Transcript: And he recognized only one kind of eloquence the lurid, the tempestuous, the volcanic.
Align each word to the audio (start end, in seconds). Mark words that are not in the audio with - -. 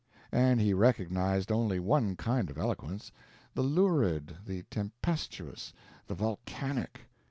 And 0.31 0.59
he 0.59 0.73
recognized 0.73 1.51
only 1.51 1.79
one 1.79 2.15
kind 2.15 2.49
of 2.49 2.57
eloquence 2.57 3.11
the 3.53 3.61
lurid, 3.61 4.35
the 4.47 4.63
tempestuous, 4.71 5.73
the 6.07 6.15
volcanic. 6.15 7.01